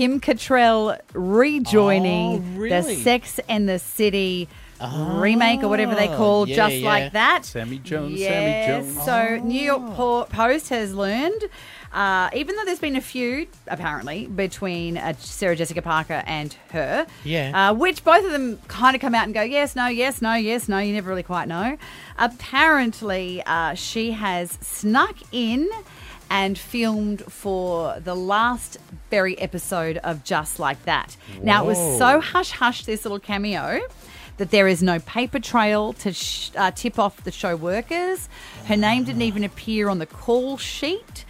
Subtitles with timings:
[0.00, 2.70] Kim Cattrall rejoining Oh, really?
[2.96, 4.48] the Sex and the City
[4.80, 6.88] remake or whatever they call Oh, yeah, just yeah.
[6.88, 7.44] like that.
[7.44, 8.30] Sammy Jones, Yes.
[8.30, 9.04] Sammy Jones.
[9.04, 9.94] So New York
[10.30, 11.42] Post has learned,
[11.92, 17.06] uh, even though there's been a feud apparently between uh, Sarah Jessica Parker and her,
[17.22, 17.68] Yeah.
[17.68, 20.32] uh, which both of them kind of come out and go yes, no, yes, no,
[20.32, 20.78] yes, no.
[20.78, 21.76] You never really quite know.
[22.16, 25.68] Apparently, uh, she has snuck in.
[26.30, 28.78] And filmed for the last
[29.10, 31.16] very episode of Just Like That.
[31.42, 33.80] Now, it was so hush hush, this little cameo,
[34.36, 38.28] that there is no paper trail to sh- uh, tip off the show workers.
[38.66, 41.24] Her name didn't even appear on the call sheet.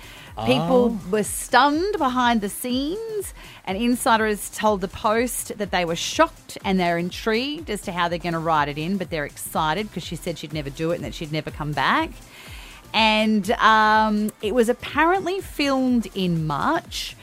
[0.46, 3.34] People were stunned behind the scenes,
[3.66, 8.08] and insiders told the Post that they were shocked and they're intrigued as to how
[8.08, 10.92] they're going to write it in, but they're excited because she said she'd never do
[10.92, 12.10] it and that she'd never come back.
[12.92, 17.16] And um, it was apparently filmed in March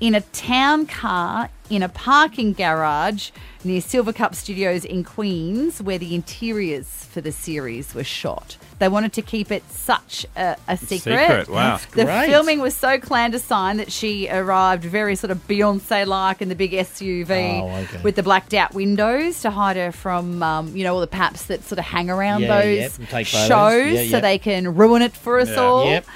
[0.00, 3.30] in a town car in a parking garage
[3.64, 8.56] near Silvercup Studios in Queens, where the interiors for the series were shot.
[8.78, 11.00] They wanted to keep it such a, a secret.
[11.20, 11.78] Secret, wow.
[11.94, 12.28] The great.
[12.28, 16.72] filming was so clandestine that she arrived very sort of Beyonce like in the big
[16.72, 18.02] SUV Oh, okay.
[18.02, 21.44] with the blacked out windows to hide her from, um, you know, all the paps
[21.44, 23.46] that sort of hang around Yeah, those yep, and take photos.
[23.48, 25.56] shows Yeah, so they can ruin it for us Yeah.
[25.56, 25.84] all.
[25.86, 26.06] Yep.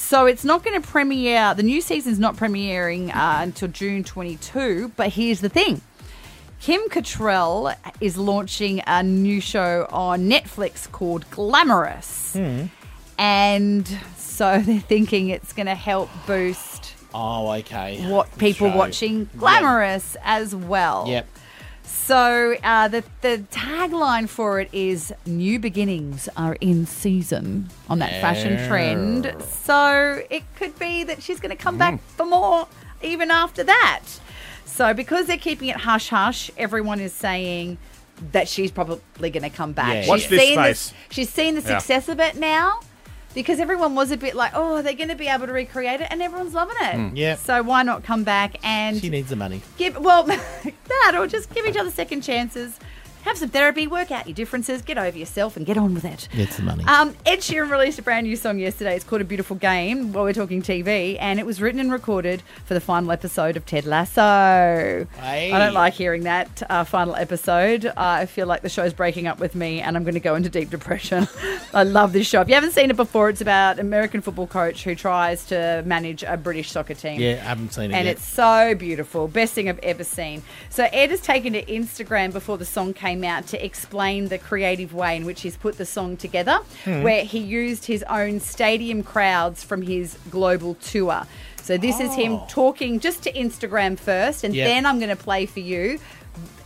[0.00, 1.54] So it's not going to premiere.
[1.54, 4.92] The new season's not premiering uh, until June 22.
[4.96, 5.82] But here's the thing:
[6.60, 12.64] Kim Cattrall is launching a new show on Netflix called Glamorous, Hmm.
[13.18, 18.08] and so they're thinking it's going to help boost Oh, okay.
[18.10, 21.06] what people watching Glamorous as well.
[21.08, 21.26] Yep.
[21.90, 28.20] So uh, the the tagline for it is "New beginnings are in season" on that
[28.20, 29.34] fashion trend.
[29.64, 32.68] So it could be that she's going to come back for more
[33.02, 34.02] even after that.
[34.64, 37.78] So because they're keeping it hush hush, everyone is saying
[38.32, 40.06] that she's probably going to come back.
[40.06, 40.16] Yeah.
[40.16, 40.94] She's this seen the- space.
[41.10, 41.78] she's seen the Yeah.
[41.78, 42.80] success of it now.
[43.34, 46.00] Because everyone was a bit like, oh, they're they going to be able to recreate
[46.00, 46.08] it?
[46.10, 46.94] And everyone's loving it.
[46.94, 47.16] Hmm.
[47.16, 47.36] Yeah.
[47.36, 49.62] So why not come back and She needs the money.
[49.78, 52.78] give well that or just give each other second chances
[53.22, 56.28] have some therapy work out your differences get over yourself and get on with it
[56.34, 56.84] Gets the money.
[56.84, 58.94] um, Ed Sheeran released a brand new song yesterday.
[58.96, 62.42] It's called A Beautiful Game while we're talking TV, and it was written and recorded
[62.64, 65.06] for the final episode of Ted Lasso.
[65.20, 65.52] Hey.
[65.52, 67.86] I don't like hearing that uh, final episode.
[67.86, 70.34] Uh, I feel like the show's breaking up with me, and I'm going to go
[70.34, 71.26] into deep depression.
[71.74, 72.40] I love this show.
[72.40, 75.82] If you haven't seen it before, it's about an American football coach who tries to
[75.86, 78.16] manage a British soccer team yeah, I haven't seen it and yet.
[78.16, 79.28] it's so beautiful.
[79.28, 80.42] Best thing I've ever seen.
[80.68, 84.92] So Ed has taken to Instagram before the song came out to explain the creative
[84.94, 87.02] way in which he's put the song together, Hmm.
[87.02, 91.26] where he used his own stadium crowds from his global tour.
[91.62, 92.46] So this is him Oh.
[92.48, 94.66] talking just to Instagram first, and Yep.
[94.66, 95.98] then I'm going to play for you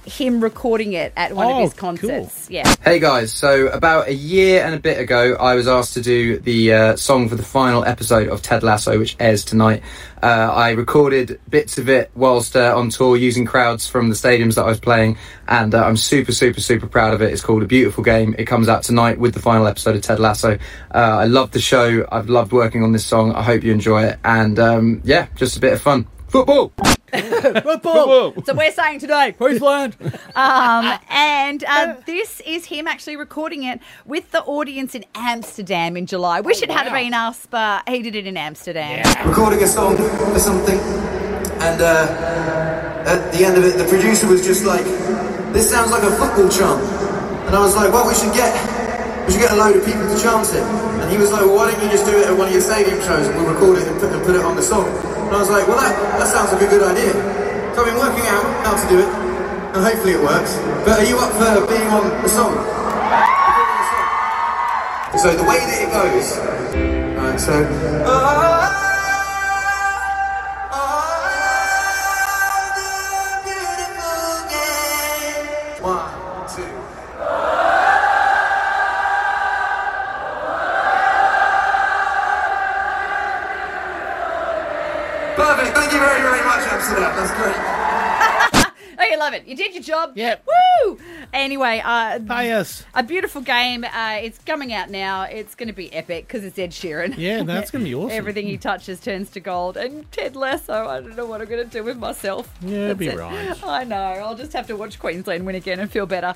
[0.06, 1.88] him recording it at one Oh, of his cool.
[1.96, 2.50] concerts.
[2.50, 2.70] Yeah.
[2.84, 6.38] Hey guys, so about a year and a bit ago, I was asked to do
[6.40, 9.82] the uh, song for the final episode of Ted Lasso, which airs tonight.
[10.22, 14.56] Uh, I recorded bits of it whilst uh, on tour using crowds from the stadiums
[14.56, 15.16] that I was playing,
[15.48, 17.32] and uh, I'm super, super, super proud of it.
[17.32, 18.34] It's called A Beautiful Game.
[18.38, 20.58] It comes out tonight with the final episode of Ted Lasso.
[20.94, 22.06] Uh, I love the show.
[22.12, 23.32] I've loved working on this song.
[23.32, 26.06] I hope you enjoy it, and um, yeah, just a bit of fun.
[26.34, 26.72] Football!
[27.12, 28.34] Football!
[28.44, 29.96] So we're saying today, Queensland!
[30.34, 36.06] Um, and uh, this is him actually recording it with the audience in Amsterdam in
[36.06, 36.40] July.
[36.40, 39.06] Wish it had been us, but he did it in Amsterdam.
[39.28, 40.76] recording a song or something,
[41.62, 44.84] and uh, at the end of it, the producer was just like,
[45.52, 46.82] "This sounds like a football chant,"
[47.46, 48.50] and I was like, "Well, we should get
[49.26, 50.64] we should get a load of people to chant it."
[50.98, 52.62] And he was like, well, "Why don't you just do it at one of your
[52.62, 55.34] stadium shows, and we'll record it and put, and put it on the song?" And
[55.34, 57.12] I was like, "Well, that that sounds like a good idea."
[57.74, 59.10] So I've been working out how to do it,
[59.74, 60.54] and hopefully it works.
[60.84, 62.54] But are you up for being on the song?
[65.18, 66.38] So the way that it goes,
[67.16, 67.40] right?
[67.40, 67.54] So.
[75.80, 76.64] One, two.
[85.84, 87.14] Thank you very, very much, Amsterdam.
[87.14, 88.70] That's great.
[88.96, 89.44] Oh, you love it.
[89.44, 90.12] You did your job.
[90.14, 90.46] Yep.
[90.86, 90.98] Woo!
[91.32, 92.84] Anyway, uh, Pay us.
[92.94, 93.82] a beautiful game.
[93.84, 95.22] Uh, it's coming out now.
[95.24, 97.14] It's going to be epic because it's Ed Sheeran.
[97.18, 98.16] Yeah, that's going to be awesome.
[98.16, 99.76] Everything he touches turns to gold.
[99.76, 102.48] And Ted Lasso, I don't know what I'm going to do with myself.
[102.62, 103.18] Yeah, it'll be it.
[103.18, 103.64] right.
[103.64, 103.96] I know.
[103.96, 106.32] I'll just have to watch Queensland win again and feel better.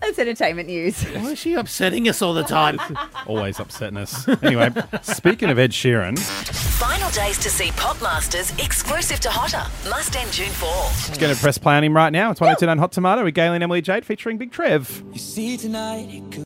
[0.00, 1.02] That's entertainment news.
[1.14, 2.78] Why is she upsetting us all the time?
[3.26, 4.28] Always upsetting us.
[4.42, 4.70] Anyway,
[5.02, 6.18] speaking of Ed Sheeran,
[6.76, 9.64] Final days to see Pop Masters exclusive to Hotter.
[9.88, 10.68] Must end June 4.
[11.08, 12.30] it's going to press play on him right now.
[12.30, 15.02] It's 102 on Hot Tomato with Gail and Emily Jade featuring Big Trev.
[15.12, 16.30] You see tonight, it could